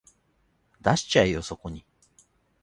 [0.81, 1.85] 出しちゃえよそこに